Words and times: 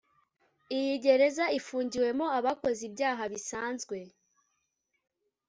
Iyi 0.77 0.93
gereza 1.05 1.45
ifungiwemo 1.59 2.25
abakoze 2.37 2.81
ibyaha 2.89 3.23
bisanzwe 3.31 3.99